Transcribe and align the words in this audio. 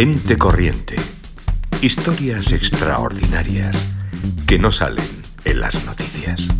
Gente 0.00 0.36
corriente. 0.36 0.94
Historias 1.82 2.52
extraordinarias 2.52 3.84
que 4.46 4.56
no 4.56 4.70
salen 4.70 5.04
en 5.44 5.58
las 5.58 5.84
noticias. 5.84 6.50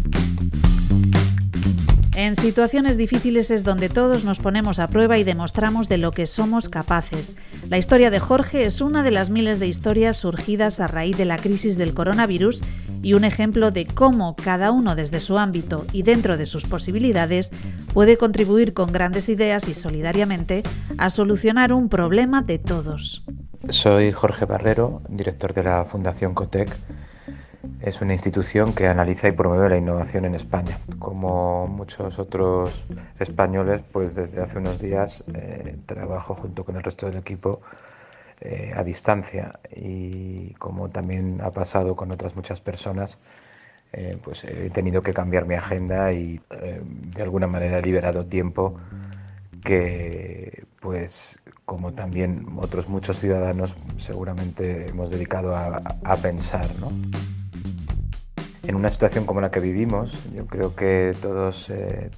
En 2.17 2.35
situaciones 2.35 2.97
difíciles 2.97 3.53
es 3.53 3.63
donde 3.63 3.91
todos 3.91 4.25
nos 4.25 4.41
ponemos 4.41 4.81
a 4.81 4.89
prueba 4.89 5.19
y 5.19 5.23
demostramos 5.23 5.89
de 5.89 5.99
lo 5.99 6.11
que 6.11 6.27
somos 6.27 6.69
capaces. 6.69 7.37
La 7.69 7.79
historia 7.79 8.11
de 8.11 8.19
Jorge 8.19 8.65
es 8.65 8.81
una 8.81 9.05
de 9.05 9.13
las 9.13 9.31
miles 9.31 9.61
de 9.61 9.69
historias 9.69 10.17
surgidas 10.17 10.81
a 10.81 10.89
raíz 10.89 11.17
de 11.17 11.25
la 11.25 11.37
crisis 11.37 11.79
del 11.79 11.95
coronavirus 11.95 12.61
y 13.05 13.15
un 13.15 13.23
ejemplo 13.23 13.71
de 13.71 13.87
cómo 13.87 14.35
cada 14.35 14.73
uno 14.73 14.97
desde 14.97 15.21
su 15.21 15.39
ámbito 15.39 15.87
y 15.93 16.03
dentro 16.03 16.37
de 16.37 16.47
sus 16.47 16.65
posibilidades 16.65 17.53
puede 17.99 18.17
contribuir 18.17 18.75
con 18.75 18.93
grandes 18.93 19.29
ideas 19.29 19.67
y 19.67 19.75
solidariamente 19.75 20.63
a 20.99 21.11
solucionar 21.11 21.73
un 21.73 21.89
problema 21.89 22.43
de 22.43 22.61
todos. 22.61 23.25
Soy 23.71 24.13
Jorge 24.13 24.45
Barrero, 24.45 25.03
director 25.09 25.53
de 25.53 25.65
la 25.65 25.85
Fundación 25.85 26.33
Cotec 26.33 26.77
es 27.81 28.01
una 28.01 28.13
institución 28.13 28.73
que 28.73 28.87
analiza 28.87 29.27
y 29.27 29.33
promueve 29.33 29.69
la 29.69 29.79
innovación 29.79 30.27
en 30.27 30.37
España. 30.37 30.79
Como 31.01 31.67
muchos 31.67 32.21
otros 32.21 32.71
españoles, 33.19 33.83
pues 33.91 34.15
desde 34.15 34.41
hace 34.43 34.59
unos 34.59 34.79
días 34.79 35.25
eh, 35.35 35.77
trabajo 35.87 36.37
junto 36.37 36.63
con 36.63 36.77
el 36.77 36.85
resto 36.85 37.07
del 37.07 37.17
equipo 37.17 37.63
eh, 38.43 38.75
a 38.77 38.85
distancia 38.85 39.59
y 39.75 40.53
como 40.61 40.89
también 40.89 41.41
ha 41.43 41.51
pasado 41.51 41.97
con 41.97 42.13
otras 42.13 42.37
muchas 42.37 42.61
personas, 42.61 43.21
eh, 43.93 44.19
pues 44.23 44.45
he 44.45 44.71
tenido 44.71 45.03
que 45.03 45.15
cambiar 45.15 45.47
mi 45.47 45.55
agenda 45.55 46.13
y 46.13 46.41
de 46.51 47.23
alguna 47.23 47.47
manera 47.47 47.79
he 47.79 47.83
liberado 47.83 48.27
tiempo 48.27 48.75
que 49.65 50.65
pues 50.81 51.41
como 51.65 51.93
también 51.93 52.47
otros 52.57 52.89
muchos 52.89 53.19
ciudadanos 53.19 53.75
seguramente 53.97 54.89
hemos 54.89 55.11
dedicado 55.11 55.57
a, 55.57 55.83
a 56.05 56.17
pensar, 56.17 56.69
¿no? 56.79 56.91
en 58.69 58.75
una 58.77 58.91
situación 58.91 59.25
como 59.25 59.41
la 59.41 59.51
que 59.51 59.61
vivimos, 59.61 60.13
yo 60.35 60.47
creo 60.47 60.77
que 60.77 61.17
todos 61.23 61.71
eh, 61.71 62.11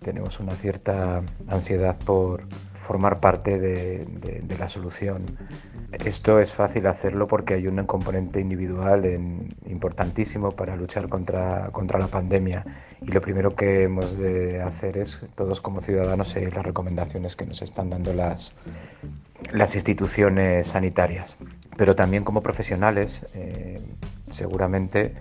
tenemos 0.00 0.38
una 0.38 0.54
cierta 0.54 1.20
ansiedad 1.48 1.96
por 1.98 2.46
formar 2.74 3.18
parte 3.18 3.58
de, 3.58 4.56
la 4.56 4.68
solución. 4.68 5.36
Esto 6.04 6.40
es 6.40 6.54
fácil 6.54 6.86
hacerlo 6.86 7.26
porque 7.26 7.54
hay 7.54 7.66
un 7.66 7.84
componente 7.86 8.40
individual 8.40 9.04
importantísimo 9.66 10.52
para 10.52 10.76
luchar 10.76 11.08
contra, 11.08 11.70
contra 11.72 11.98
la 11.98 12.08
pandemia 12.08 12.64
y 13.00 13.12
lo 13.12 13.20
primero 13.20 13.54
que 13.54 13.84
hemos 13.84 14.16
de 14.18 14.60
hacer 14.62 14.98
es 14.98 15.20
todos 15.34 15.60
como 15.60 15.80
ciudadanos 15.80 16.28
seguir 16.28 16.54
las 16.54 16.64
recomendaciones 16.64 17.36
que 17.36 17.46
nos 17.46 17.62
están 17.62 17.90
dando 17.90 18.12
las, 18.12 18.54
las 19.52 19.74
instituciones 19.74 20.68
sanitarias. 20.68 21.36
Pero 21.76 21.94
también 21.94 22.24
como 22.24 22.42
profesionales, 22.42 23.26
eh, 23.34 23.80
seguramente 24.30 25.14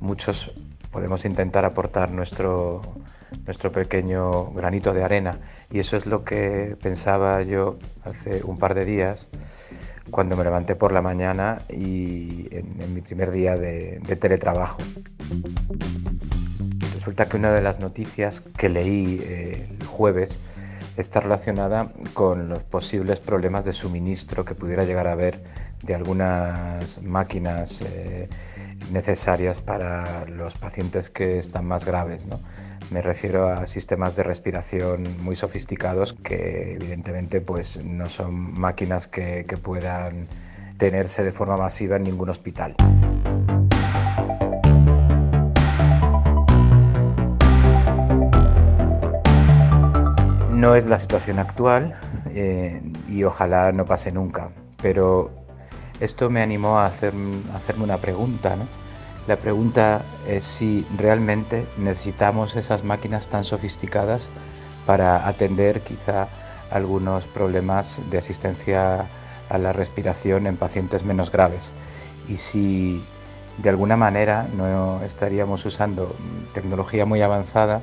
muchos 0.00 0.52
podemos 0.90 1.24
intentar 1.24 1.64
aportar 1.64 2.10
nuestro, 2.10 2.82
nuestro 3.44 3.72
pequeño 3.72 4.50
granito 4.52 4.92
de 4.94 5.04
arena. 5.04 5.38
Y 5.70 5.78
eso 5.78 5.96
es 5.96 6.06
lo 6.06 6.24
que 6.24 6.76
pensaba 6.82 7.42
yo 7.42 7.78
hace 8.04 8.42
un 8.44 8.58
par 8.58 8.74
de 8.74 8.84
días 8.84 9.28
cuando 10.10 10.36
me 10.36 10.44
levanté 10.44 10.76
por 10.76 10.92
la 10.92 11.02
mañana 11.02 11.62
y 11.68 12.48
en, 12.50 12.94
mi 12.94 13.00
primer 13.00 13.30
día 13.30 13.56
de, 13.56 14.00
teletrabajo. 14.20 14.78
Resulta 16.94 17.28
que 17.28 17.36
una 17.36 17.52
de 17.52 17.62
las 17.62 17.80
noticias 17.80 18.40
que 18.40 18.68
leí 18.68 19.20
eh, 19.22 19.68
el 19.80 19.86
jueves 19.86 20.40
está 20.96 21.20
relacionada 21.20 21.92
con 22.14 22.48
los 22.48 22.62
posibles 22.62 23.20
problemas 23.20 23.64
de 23.64 23.72
suministro 23.72 24.44
que 24.44 24.54
pudiera 24.54 24.84
llegar 24.84 25.06
a 25.06 25.12
haber 25.12 25.42
de 25.82 25.94
algunas 25.94 27.02
máquinas 27.02 27.82
eh, 27.82 28.28
necesarias 28.90 29.60
para 29.60 30.24
los 30.26 30.54
pacientes 30.54 31.10
que 31.10 31.38
están 31.38 31.66
más 31.66 31.84
graves. 31.84 32.26
¿no? 32.26 32.40
Me 32.90 33.02
refiero 33.02 33.48
a 33.48 33.66
sistemas 33.66 34.16
de 34.16 34.22
respiración 34.22 35.22
muy 35.22 35.36
sofisticados 35.36 36.12
que 36.12 36.74
evidentemente 36.74 37.40
pues, 37.40 37.82
no 37.84 38.08
son 38.08 38.58
máquinas 38.58 39.08
que, 39.08 39.44
puedan 39.62 40.28
tenerse 40.76 41.24
de 41.24 41.32
forma 41.32 41.56
masiva 41.56 41.96
en 41.96 42.04
ningún 42.04 42.28
hospital. 42.28 42.74
No 50.50 50.74
es 50.74 50.86
la 50.86 50.98
situación 50.98 51.38
actual 51.38 51.94
eh, 52.34 52.82
y 53.08 53.24
ojalá 53.24 53.72
no 53.72 53.84
pase 53.84 54.12
nunca, 54.12 54.50
pero 54.80 55.45
esto 56.00 56.30
me 56.30 56.42
animó 56.42 56.78
a, 56.78 56.86
hacer, 56.86 57.12
hacerme 57.54 57.84
una 57.84 57.98
pregunta. 57.98 58.56
La 59.26 59.36
pregunta 59.36 60.02
es 60.26 60.44
si 60.44 60.86
realmente 60.96 61.66
necesitamos 61.78 62.56
esas 62.56 62.84
máquinas 62.84 63.28
tan 63.28 63.44
sofisticadas 63.44 64.28
para 64.86 65.26
atender 65.26 65.80
quizá 65.80 66.28
algunos 66.70 67.26
problemas 67.26 68.02
de 68.10 68.18
asistencia 68.18 69.06
a 69.48 69.58
la 69.58 69.72
respiración 69.72 70.46
en 70.46 70.56
pacientes 70.56 71.04
menos 71.04 71.30
graves 71.30 71.72
y 72.28 72.36
si 72.38 73.02
de 73.58 73.68
alguna 73.68 73.96
manera 73.96 74.48
no 74.56 75.02
estaríamos 75.02 75.64
usando 75.64 76.14
tecnología 76.52 77.06
muy 77.06 77.22
avanzada 77.22 77.80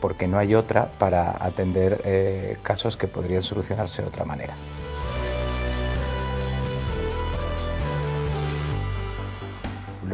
porque 0.00 0.28
no 0.28 0.38
hay 0.38 0.54
otra 0.54 0.90
para 0.98 1.44
atender 1.44 2.00
eh, 2.04 2.56
casos 2.62 2.96
que 2.96 3.08
podrían 3.08 3.42
solucionarse 3.42 4.02
de 4.02 4.08
otra 4.08 4.24
manera. 4.24 4.54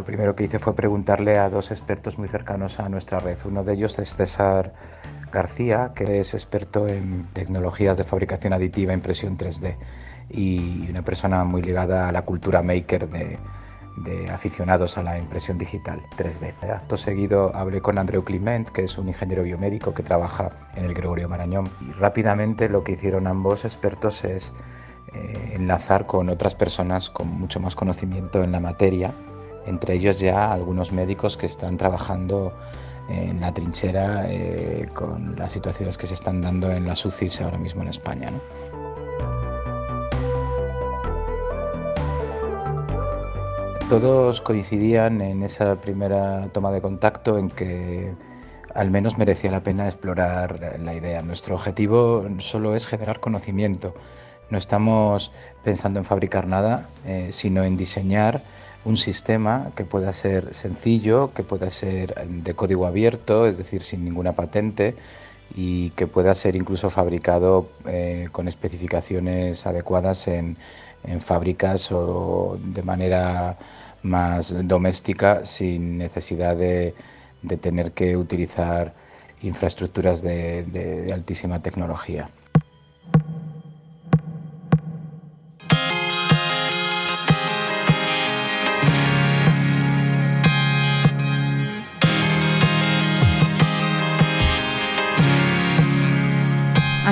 Lo 0.04 0.08
primero 0.08 0.36
que 0.36 0.44
hice 0.44 0.58
fue 0.58 0.76
preguntarle 0.76 1.38
a 1.38 1.48
dos 1.48 1.70
expertos 1.70 2.18
muy 2.18 2.28
cercanos 2.28 2.78
a 2.78 2.90
nuestra 2.90 3.20
red. 3.20 3.38
Uno 3.46 3.64
de 3.64 3.72
ellos 3.72 3.98
es 3.98 4.14
César 4.14 4.74
García, 5.32 5.92
que 5.94 6.20
es 6.20 6.34
experto 6.34 6.86
en 6.86 7.24
tecnologías 7.32 7.96
de 7.96 8.04
fabricación 8.04 8.52
aditiva, 8.52 8.92
e 8.92 8.96
impresión 8.96 9.38
3D, 9.38 9.78
y 10.28 10.90
una 10.90 11.00
persona 11.00 11.42
muy 11.44 11.62
ligada 11.62 12.06
a 12.06 12.12
la 12.12 12.20
cultura 12.20 12.62
maker 12.62 13.08
de, 13.08 13.38
aficionados 14.30 14.98
a 14.98 15.02
la 15.02 15.18
impresión 15.18 15.56
digital 15.56 16.02
3D. 16.18 16.52
Acto 16.70 16.98
seguido 16.98 17.56
hablé 17.56 17.80
con 17.80 17.96
Andreu 17.96 18.24
Climent, 18.24 18.68
que 18.68 18.84
es 18.84 18.98
un 18.98 19.08
ingeniero 19.08 19.42
biomédico 19.42 19.94
que 19.94 20.02
trabaja 20.02 20.52
en 20.76 20.84
el 20.84 20.92
Gregorio 20.92 21.30
Marañón. 21.30 21.70
Y 21.80 21.92
rápidamente 21.92 22.68
lo 22.68 22.84
que 22.84 22.92
hicieron 22.92 23.26
ambos 23.26 23.64
expertos 23.64 24.22
es 24.24 24.52
eh, 25.14 25.52
enlazar 25.54 26.04
con 26.04 26.28
otras 26.28 26.54
personas 26.54 27.08
con 27.08 27.26
mucho 27.28 27.58
más 27.58 27.74
conocimiento 27.74 28.44
en 28.44 28.52
la 28.52 28.60
materia, 28.60 29.14
entre 29.66 29.94
ellos 29.94 30.18
ya 30.18 30.52
algunos 30.52 30.92
médicos 30.92 31.36
que 31.36 31.46
están 31.46 31.76
trabajando 31.76 32.52
en 33.08 33.40
la 33.40 33.52
trinchera 33.52 34.24
eh, 34.28 34.88
con 34.94 35.36
las 35.36 35.52
situaciones 35.52 35.98
que 35.98 36.06
se 36.06 36.14
están 36.14 36.40
dando 36.40 36.70
en 36.70 36.86
las 36.86 37.04
UCIs 37.04 37.40
ahora 37.40 37.58
mismo 37.58 37.82
en 37.82 37.88
España. 37.88 38.32
Todos 43.88 44.40
coincidían 44.40 45.20
en 45.20 45.42
esa 45.42 45.76
primera 45.76 46.48
toma 46.52 46.70
de 46.72 46.80
contacto 46.80 47.36
en 47.36 47.50
que 47.50 48.14
al 48.74 48.90
menos 48.90 49.18
merecía 49.18 49.50
la 49.50 49.62
pena 49.62 49.86
explorar 49.86 50.78
la 50.80 50.94
idea. 50.94 51.22
Nuestro 51.22 51.54
objetivo 51.54 52.26
solo 52.38 52.74
es 52.74 52.86
generar 52.86 53.20
conocimiento. 53.20 53.94
No 54.50 54.58
estamos 54.58 55.32
pensando 55.62 56.00
en 56.00 56.04
fabricar 56.04 56.46
nada, 56.46 56.88
eh, 57.06 57.28
sino 57.30 57.62
en 57.62 57.76
diseñar 57.76 58.40
un 58.84 58.96
sistema 58.96 59.72
que 59.76 59.84
pueda 59.84 60.12
ser 60.12 60.54
sencillo, 60.54 61.32
que 61.34 61.42
pueda 61.42 61.70
ser 61.70 62.14
de 62.28 62.54
código 62.54 62.86
abierto, 62.86 63.46
es 63.46 63.58
decir, 63.58 63.82
sin 63.82 64.04
ninguna 64.04 64.32
patente, 64.32 64.94
y 65.56 65.90
que 65.90 66.06
pueda 66.06 66.34
ser 66.34 66.56
incluso 66.56 66.90
fabricado 66.90 67.68
eh, 67.86 68.28
con 68.32 68.48
especificaciones 68.48 69.66
adecuadas 69.66 70.28
en, 70.28 70.56
en 71.04 71.20
fábricas 71.20 71.90
o 71.92 72.58
de 72.62 72.82
manera 72.82 73.56
más 74.02 74.54
doméstica 74.66 75.44
sin 75.44 75.98
necesidad 75.98 76.56
de, 76.56 76.94
de 77.42 77.56
tener 77.56 77.92
que 77.92 78.16
utilizar 78.16 78.94
infraestructuras 79.42 80.22
de 80.22 81.10
altísima 81.12 81.62
tecnología. 81.62 82.28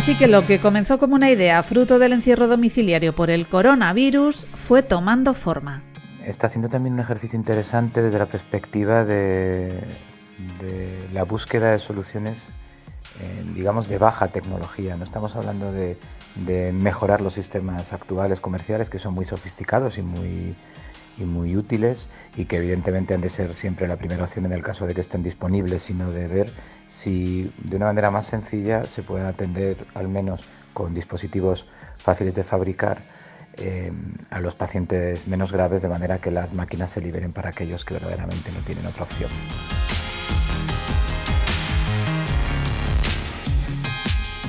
Así 0.02 0.16
que 0.16 0.26
lo 0.26 0.44
que 0.44 0.58
comenzó 0.58 0.98
como 0.98 1.14
una 1.14 1.30
idea 1.30 1.62
fruto 1.62 2.00
del 2.00 2.12
encierro 2.12 2.48
domiciliario 2.48 3.14
por 3.14 3.30
el 3.30 3.46
coronavirus 3.46 4.48
fue 4.52 4.82
tomando 4.82 5.32
forma. 5.32 5.84
Está 6.26 6.48
siendo 6.48 6.68
también 6.68 6.94
un 6.94 6.98
ejercicio 6.98 7.38
interesante 7.38 8.02
desde 8.02 8.18
la 8.18 8.26
perspectiva 8.26 9.04
de, 9.04 9.80
la 11.12 11.22
búsqueda 11.22 11.70
de 11.70 11.78
soluciones 11.78 12.48
digamos, 13.54 13.88
de 13.88 13.98
baja 13.98 14.26
tecnología. 14.26 14.96
No 14.96 15.04
estamos 15.04 15.36
hablando 15.36 15.70
de, 15.70 15.96
de, 16.34 16.72
mejorar 16.72 17.20
los 17.20 17.34
sistemas 17.34 17.92
actuales 17.92 18.40
comerciales 18.40 18.90
que 18.90 18.98
son 18.98 19.14
muy 19.14 19.24
sofisticados 19.24 19.98
y 19.98 20.02
muy, 20.02 20.56
y 21.16 21.24
muy 21.24 21.56
útiles 21.56 22.10
y 22.36 22.46
que 22.46 22.56
evidentemente 22.56 23.14
han 23.14 23.20
de 23.20 23.28
ser 23.28 23.54
siempre 23.54 23.86
la 23.86 23.96
primera 23.96 24.24
opción 24.24 24.46
en 24.46 24.52
el 24.52 24.62
caso 24.62 24.86
de 24.86 24.94
que 24.94 25.00
estén 25.00 25.22
disponibles, 25.22 25.82
sino 25.82 26.10
de 26.10 26.26
ver 26.26 26.52
si 26.92 27.50
de 27.56 27.76
una 27.76 27.86
manera 27.86 28.10
más 28.10 28.26
sencilla 28.26 28.84
se 28.84 29.02
puede 29.02 29.26
atender 29.26 29.86
al 29.94 30.08
menos 30.08 30.42
con 30.74 30.94
dispositivos 30.94 31.64
fáciles 31.96 32.34
de 32.34 32.44
fabricar 32.44 33.02
eh, 33.54 33.90
a 34.28 34.40
los 34.40 34.54
pacientes 34.54 35.26
menos 35.26 35.52
graves 35.52 35.80
de 35.80 35.88
manera 35.88 36.18
que 36.18 36.30
las 36.30 36.52
máquinas 36.52 36.92
se 36.92 37.00
liberen 37.00 37.32
para 37.32 37.48
aquellos 37.48 37.86
que 37.86 37.94
verdaderamente 37.94 38.52
no 38.52 38.60
tienen 38.60 38.84
otra 38.84 39.04
opción. 39.04 39.30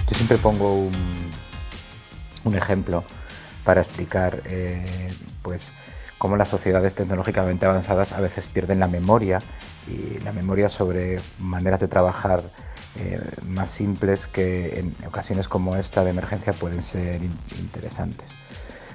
Yo 0.09 0.15
siempre 0.17 0.37
pongo 0.37 0.79
un, 0.79 1.31
un 2.43 2.55
ejemplo 2.55 3.05
para 3.63 3.79
explicar 3.79 4.41
eh, 4.47 5.13
pues 5.41 5.71
cómo 6.17 6.35
las 6.35 6.49
sociedades 6.49 6.93
tecnológicamente 6.93 7.65
avanzadas 7.65 8.11
a 8.11 8.19
veces 8.19 8.47
pierden 8.47 8.79
la 8.79 8.87
memoria 8.87 9.39
y 9.87 10.19
la 10.23 10.31
memoria 10.31 10.69
sobre 10.69 11.19
maneras 11.39 11.79
de 11.79 11.87
trabajar 11.87 12.41
eh, 12.95 13.19
más 13.47 13.71
simples 13.71 14.27
que 14.27 14.79
en 14.79 14.95
ocasiones 15.07 15.47
como 15.47 15.75
esta 15.75 16.03
de 16.03 16.11
emergencia 16.11 16.53
pueden 16.53 16.83
ser 16.83 17.21
interesantes. 17.59 18.31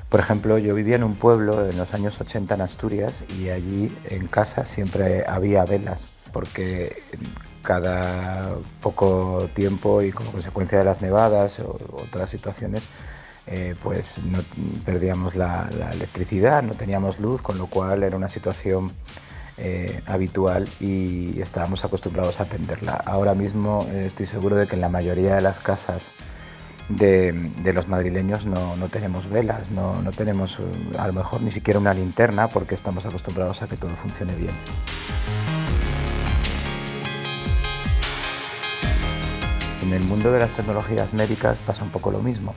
Por 0.08 0.20
ejemplo, 0.20 0.56
yo 0.56 0.74
vivía 0.74 0.96
en 0.96 1.04
un 1.04 1.16
pueblo 1.16 1.68
en 1.68 1.76
los 1.76 1.92
años 1.92 2.18
80 2.20 2.54
en 2.54 2.60
Asturias 2.62 3.24
y 3.38 3.50
allí 3.50 3.94
en 4.08 4.26
casa 4.26 4.64
siempre 4.64 5.24
había 5.26 5.64
velas 5.64 6.14
porque 6.32 7.02
cada 7.62 8.54
poco 8.80 9.50
tiempo 9.54 10.00
y 10.00 10.12
como 10.12 10.32
consecuencia 10.32 10.78
de 10.78 10.84
las 10.84 11.02
nevadas 11.02 11.58
o 11.60 11.78
otras 12.02 12.30
situaciones 12.30 12.88
eh, 13.50 13.74
pues 13.82 14.20
perdíamos 14.84 15.34
la, 15.34 15.70
electricidad, 15.92 16.62
no 16.62 16.74
teníamos 16.74 17.18
luz, 17.18 17.40
con 17.40 17.56
lo 17.56 17.66
cual 17.66 18.02
era 18.02 18.14
una 18.14 18.28
situación 18.28 18.92
eh, 19.58 20.00
habitual 20.06 20.68
y 20.80 21.40
estábamos 21.40 21.84
acostumbrados 21.84 22.40
a 22.40 22.44
atenderla. 22.44 22.94
Ahora 23.04 23.34
mismo 23.34 23.86
eh, 23.90 24.04
estoy 24.06 24.26
seguro 24.26 24.56
de 24.56 24.66
que 24.66 24.76
en 24.76 24.80
la 24.80 24.88
mayoría 24.88 25.34
de 25.34 25.40
las 25.40 25.60
casas 25.60 26.10
de, 26.88 27.50
los 27.74 27.88
madrileños 27.88 28.46
no, 28.46 28.76
tenemos 28.90 29.28
velas, 29.28 29.70
no, 29.70 30.00
no, 30.00 30.10
tenemos 30.12 30.58
a 30.98 31.06
lo 31.06 31.12
mejor 31.12 31.42
ni 31.42 31.50
siquiera 31.50 31.78
una 31.78 31.92
linterna 31.92 32.48
porque 32.48 32.74
estamos 32.74 33.04
acostumbrados 33.04 33.60
a 33.62 33.66
que 33.66 33.76
todo 33.76 33.90
funcione 33.90 34.34
bien. 34.34 34.54
En 39.82 39.92
el 39.92 40.02
mundo 40.02 40.30
de 40.32 40.38
las 40.38 40.52
tecnologías 40.52 41.12
médicas 41.14 41.58
pasa 41.60 41.82
un 41.82 41.90
poco 41.90 42.10
lo 42.10 42.20
mismo. 42.20 42.54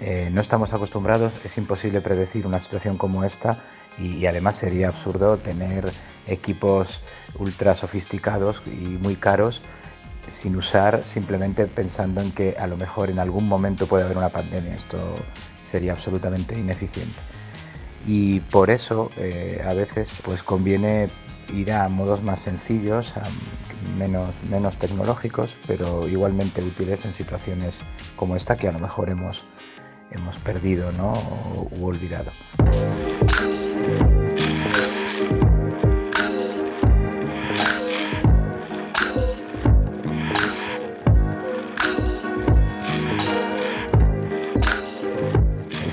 Eh, 0.00 0.30
no 0.32 0.40
estamos 0.40 0.72
acostumbrados, 0.72 1.32
es 1.44 1.58
imposible 1.58 2.00
predecir 2.00 2.46
una 2.46 2.60
situación 2.60 2.96
como 2.96 3.24
esta 3.24 3.58
y, 3.98 4.26
además 4.26 4.56
sería 4.56 4.88
absurdo 4.88 5.38
tener 5.38 5.90
equipos 6.28 7.00
ultra 7.38 7.74
sofisticados 7.74 8.62
y 8.66 8.96
muy 9.02 9.16
caros 9.16 9.62
sin 10.32 10.54
usar 10.56 11.04
simplemente 11.04 11.66
pensando 11.66 12.20
en 12.20 12.30
que 12.30 12.54
a 12.58 12.66
lo 12.66 12.76
mejor 12.76 13.10
en 13.10 13.18
algún 13.18 13.48
momento 13.48 13.86
puede 13.86 14.04
haber 14.04 14.18
una 14.18 14.28
pandemia. 14.28 14.74
Esto 14.74 14.98
sería 15.62 15.92
absolutamente 15.92 16.56
ineficiente. 16.56 17.18
Y 18.06 18.40
por 18.40 18.70
eso 18.70 19.10
eh, 19.16 19.64
a 19.66 19.74
veces 19.74 20.20
pues 20.24 20.42
conviene 20.42 21.08
ir 21.52 21.72
a 21.72 21.88
modos 21.88 22.22
más 22.22 22.42
sencillos, 22.42 23.14
menos, 23.96 24.34
menos 24.50 24.76
tecnológicos, 24.76 25.56
pero 25.66 26.06
igualmente 26.06 26.62
útiles 26.62 27.04
en 27.04 27.12
situaciones 27.12 27.80
como 28.16 28.36
esta 28.36 28.56
que 28.56 28.68
a 28.68 28.72
lo 28.72 28.78
mejor 28.78 29.10
hemos 29.10 29.42
hemos 30.10 30.36
perdido 30.38 30.92
¿no? 30.92 31.12
u 31.78 31.86
olvidado. 31.86 32.30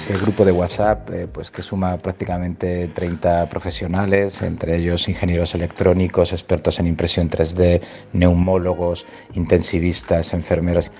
ese 0.08 0.20
grupo 0.20 0.46
de 0.46 0.52
WhatsApp 0.52 1.10
eh, 1.10 1.28
pues 1.28 1.50
que 1.50 1.64
suma 1.64 1.98
prácticamente 1.98 2.90
30 2.90 3.50
profesionales, 3.50 4.44
entre 4.44 4.76
ellos 4.76 5.08
ingenieros 5.08 5.56
electrónicos, 5.56 6.32
expertos 6.32 6.80
en 6.80 6.86
impresión 6.86 7.28
3D, 7.28 7.82
neumólogos, 8.14 9.08
intensivistas, 9.34 10.34
enfermeros 10.36 10.92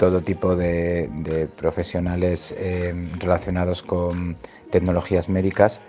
todo 0.00 0.22
tipo 0.22 0.56
de, 0.56 1.46
profesionales 1.58 2.54
eh, 2.56 2.94
relacionados 3.18 3.82
con 3.82 4.38
tecnologías 4.70 5.28
médicas 5.28 5.82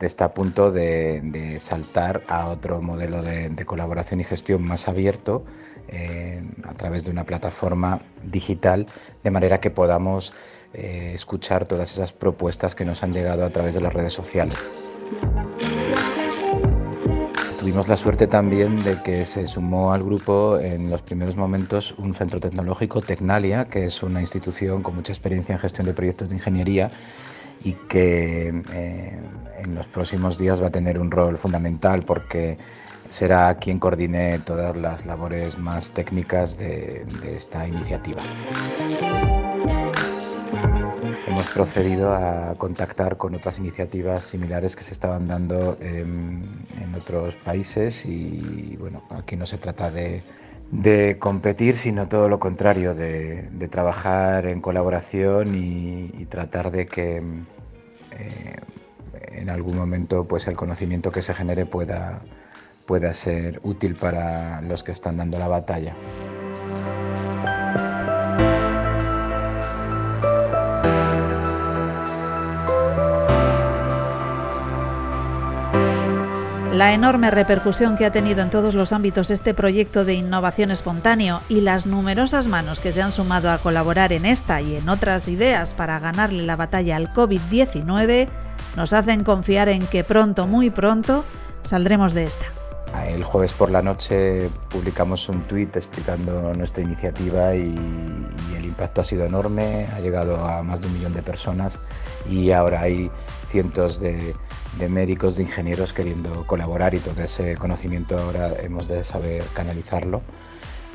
está 0.00 0.26
a 0.26 0.34
punto 0.34 0.70
de, 0.70 1.56
saltar 1.58 2.22
a 2.28 2.48
otro 2.50 2.82
modelo 2.82 3.22
de, 3.22 3.64
colaboración 3.64 4.20
y 4.20 4.24
gestión 4.24 4.68
más 4.68 4.86
abierto 4.86 5.46
eh, 5.88 6.42
a 6.64 6.74
través 6.74 7.06
de 7.06 7.10
una 7.10 7.24
plataforma 7.24 8.02
digital, 8.22 8.84
de 9.24 9.30
manera 9.30 9.60
que 9.60 9.70
podamos 9.70 10.34
eh, 10.74 11.12
escuchar 11.14 11.66
todas 11.66 11.90
esas 11.90 12.12
propuestas 12.12 12.74
que 12.74 12.84
nos 12.84 13.02
han 13.02 13.14
llegado 13.14 13.46
a 13.46 13.50
través 13.50 13.74
de 13.74 13.80
las 13.80 13.94
redes 13.94 14.12
sociales. 14.12 14.58
Tuvimos 17.68 17.88
la 17.88 17.98
suerte 17.98 18.26
también 18.26 18.82
de 18.82 19.02
que 19.02 19.26
se 19.26 19.46
sumó 19.46 19.92
al 19.92 20.02
grupo 20.02 20.58
en 20.58 20.88
los 20.88 21.02
primeros 21.02 21.36
momentos 21.36 21.94
un 21.98 22.14
centro 22.14 22.40
tecnológico, 22.40 23.02
Tecnalia, 23.02 23.66
que 23.66 23.84
es 23.84 24.02
una 24.02 24.22
institución 24.22 24.82
con 24.82 24.94
mucha 24.94 25.12
experiencia 25.12 25.52
en 25.52 25.58
gestión 25.58 25.86
de 25.86 25.92
proyectos 25.92 26.30
de 26.30 26.36
ingeniería 26.36 26.90
y 27.62 27.74
que 27.74 28.62
eh, 28.72 29.20
en 29.58 29.74
los 29.74 29.86
próximos 29.86 30.38
días 30.38 30.62
va 30.62 30.68
a 30.68 30.70
tener 30.70 30.98
un 30.98 31.10
rol 31.10 31.36
fundamental 31.36 32.04
porque 32.04 32.56
será 33.10 33.54
quien 33.56 33.78
coordine 33.78 34.38
todas 34.38 34.74
las 34.74 35.04
labores 35.04 35.58
más 35.58 35.90
técnicas 35.90 36.56
de 36.56 37.04
esta 37.36 37.68
iniciativa 37.68 38.22
hemos 41.48 41.72
procedido 41.72 42.12
a 42.12 42.54
contactar 42.56 43.16
con 43.16 43.34
otras 43.34 43.58
iniciativas 43.58 44.24
similares 44.24 44.76
que 44.76 44.82
se 44.82 44.92
estaban 44.92 45.28
dando 45.28 45.78
en, 45.80 46.66
otros 46.96 47.36
países 47.36 48.04
y 48.06 48.76
bueno, 48.76 49.04
aquí 49.10 49.36
no 49.36 49.46
se 49.46 49.56
trata 49.56 49.90
de, 49.90 50.24
competir, 51.20 51.76
sino 51.76 52.08
todo 52.08 52.28
lo 52.28 52.40
contrario, 52.40 52.94
de, 52.94 53.68
trabajar 53.70 54.46
en 54.46 54.60
colaboración 54.60 55.54
y, 55.54 56.26
tratar 56.26 56.70
de 56.70 56.86
que 56.86 57.18
eh, 57.18 58.56
en 59.32 59.48
algún 59.48 59.76
momento 59.76 60.26
pues 60.26 60.48
el 60.48 60.56
conocimiento 60.56 61.10
que 61.10 61.22
se 61.22 61.34
genere 61.34 61.66
pueda, 61.66 62.20
pueda 62.86 63.14
ser 63.14 63.60
útil 63.62 63.94
para 63.94 64.60
los 64.60 64.82
que 64.82 64.92
están 64.92 65.16
dando 65.18 65.38
la 65.38 65.48
batalla. 65.48 65.94
La 76.78 76.94
enorme 76.94 77.32
repercusión 77.32 77.96
que 77.96 78.06
ha 78.06 78.12
tenido 78.12 78.40
en 78.40 78.50
todos 78.50 78.76
los 78.76 78.92
ámbitos 78.92 79.32
este 79.32 79.52
proyecto 79.52 80.04
de 80.04 80.14
innovación 80.14 80.70
espontáneo 80.70 81.40
y 81.48 81.60
las 81.60 81.86
numerosas 81.86 82.46
manos 82.46 82.78
que 82.78 82.92
se 82.92 83.02
han 83.02 83.10
sumado 83.10 83.50
a 83.50 83.58
colaborar 83.58 84.12
en 84.12 84.24
esta 84.24 84.62
y 84.62 84.76
en 84.76 84.88
otras 84.88 85.26
ideas 85.26 85.74
para 85.74 85.98
ganarle 85.98 86.46
la 86.46 86.54
batalla 86.54 86.94
al 86.94 87.12
COVID-19 87.12 88.28
nos 88.76 88.92
hacen 88.92 89.24
confiar 89.24 89.68
en 89.68 89.88
que 89.88 90.04
pronto, 90.04 90.46
muy 90.46 90.70
pronto, 90.70 91.24
saldremos 91.64 92.14
de 92.14 92.26
esta. 92.26 92.44
El 93.08 93.24
jueves 93.24 93.54
por 93.54 93.72
la 93.72 93.82
noche 93.82 94.48
publicamos 94.68 95.28
un 95.28 95.42
tuit 95.48 95.74
explicando 95.74 96.54
nuestra 96.54 96.84
iniciativa 96.84 97.56
y, 97.56 97.74
y, 97.74 98.56
el 98.56 98.64
impacto 98.64 99.00
ha 99.00 99.04
sido 99.04 99.24
enorme, 99.24 99.88
ha 99.96 99.98
llegado 99.98 100.36
a 100.44 100.62
más 100.62 100.80
de 100.80 100.86
un 100.86 100.92
millón 100.92 101.12
de 101.12 101.22
personas 101.22 101.80
y 102.30 102.52
ahora 102.52 102.82
hay 102.82 103.10
cientos 103.50 103.98
de, 103.98 104.36
de 104.78 104.88
médicos, 104.88 105.36
de 105.36 105.42
ingenieros 105.42 105.92
queriendo 105.92 106.46
colaborar 106.46 106.94
y 106.94 106.98
todo 106.98 107.22
ese 107.22 107.56
conocimiento 107.56 108.16
ahora 108.16 108.54
hemos 108.60 108.88
de 108.88 109.04
saber 109.04 109.42
canalizarlo 109.54 110.22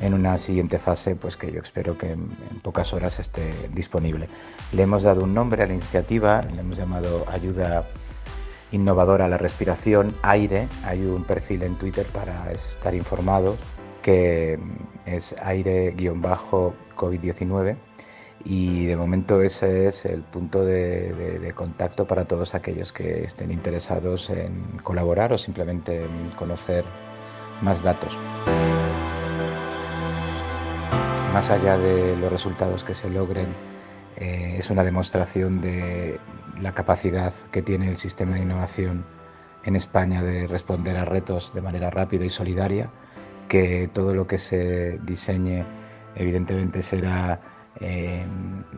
en 0.00 0.14
una 0.14 0.38
siguiente 0.38 0.78
fase 0.78 1.16
pues 1.16 1.36
que 1.36 1.52
yo 1.52 1.60
espero 1.60 1.98
que 1.98 2.12
en, 2.12 2.30
pocas 2.62 2.92
horas 2.92 3.18
esté 3.20 3.52
disponible. 3.72 4.28
Le 4.72 4.82
hemos 4.82 5.02
dado 5.02 5.24
un 5.24 5.34
nombre 5.34 5.62
a 5.62 5.66
la 5.66 5.74
iniciativa, 5.74 6.42
le 6.42 6.60
hemos 6.60 6.76
llamado 6.76 7.24
Ayuda 7.28 7.88
Innovadora 8.72 9.26
a 9.26 9.28
la 9.28 9.38
Respiración, 9.38 10.16
AIRE, 10.22 10.68
hay 10.84 11.04
un 11.04 11.24
perfil 11.24 11.62
en 11.62 11.76
Twitter 11.76 12.06
para 12.06 12.50
estar 12.52 12.94
informados 12.94 13.56
que 14.02 14.58
es 15.06 15.34
aire-covid-19 15.38 17.76
y 18.44 18.84
de 18.86 18.96
momento 18.96 19.40
ese 19.40 19.88
es 19.88 20.04
el 20.04 20.22
punto 20.22 20.64
de, 20.64 21.52
contacto 21.54 22.06
para 22.06 22.26
todos 22.26 22.54
aquellos 22.54 22.92
que 22.92 23.24
estén 23.24 23.50
interesados 23.50 24.28
en 24.28 24.78
colaborar 24.82 25.32
o 25.32 25.38
simplemente 25.38 26.04
en 26.04 26.30
conocer 26.36 26.84
más 27.62 27.82
datos. 27.82 28.16
más 31.32 31.50
allá 31.50 31.76
de 31.76 32.16
los 32.16 32.30
resultados 32.30 32.84
que 32.84 32.94
se 32.94 33.10
logren, 33.10 33.56
eh, 34.16 34.54
es 34.56 34.70
una 34.70 34.84
demostración 34.84 35.60
de 35.60 36.20
la 36.60 36.70
capacidad 36.72 37.34
que 37.50 37.60
tiene 37.60 37.88
el 37.88 37.96
sistema 37.96 38.36
de 38.36 38.42
innovación 38.42 39.04
en 39.64 39.74
España 39.74 40.22
de 40.22 40.46
responder 40.46 40.96
a 40.96 41.04
retos 41.04 41.52
de 41.52 41.60
manera 41.60 41.90
rápida 41.90 42.24
y 42.24 42.30
solidaria, 42.30 42.88
que 43.48 43.90
todo 43.92 44.14
lo 44.14 44.28
que 44.28 44.38
se 44.38 44.98
diseñe 44.98 45.64
evidentemente 46.14 46.84
será 46.84 47.40
eh, 47.80 48.24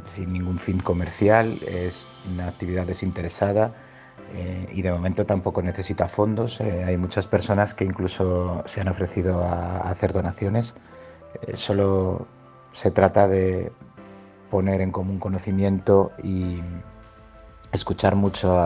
sin 0.07 0.33
ningún 0.33 0.59
fin 0.59 0.79
comercial, 0.79 1.59
es 1.67 2.11
una 2.33 2.49
actividad 2.49 2.87
desinteresada 2.87 3.75
eh, 4.35 4.69
y 4.73 4.83
de 4.83 4.91
momento 4.91 5.27
tampoco 5.27 5.63
necesita 5.63 6.09
fondos. 6.09 6.61
Eh, 6.61 6.85
hay 6.85 6.97
muchas 6.97 7.27
personas 7.27 7.75
que 7.75 7.85
incluso 7.85 8.63
se 8.67 8.81
han 8.81 8.89
ofrecido 8.89 9.43
a, 9.43 9.91
hacer 9.91 10.13
donaciones. 10.13 10.75
solo 11.55 12.27
se 12.73 12.91
trata 12.91 13.29
de 13.29 13.73
poner 14.51 14.81
en 14.81 14.91
común 14.91 15.19
conocimiento 15.19 16.13
y 16.23 16.61
escuchar 17.73 18.15
mucho 18.15 18.57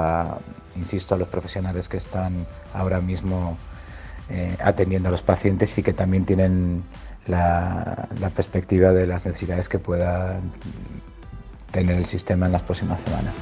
insisto, 0.77 1.15
a 1.15 1.19
los 1.19 1.29
profesionales 1.29 1.89
que 1.89 1.97
están 1.97 2.47
ahora 2.75 3.01
mismo 3.01 3.57
atendiendo 4.63 5.09
a 5.09 5.13
los 5.13 5.23
pacientes 5.23 5.77
y 5.79 5.83
que 5.83 5.93
también 5.93 6.25
tienen 6.25 6.85
la, 7.27 8.09
perspectiva 8.35 8.93
de 8.93 9.07
las 9.07 9.27
necesidades 9.27 9.69
que 9.69 9.79
pueda 9.79 10.41
tener 11.71 11.97
el 11.99 12.07
sistema 12.07 12.47
en 12.47 12.53
las 12.53 12.62
próximas 12.62 13.00
semanas. 13.00 13.35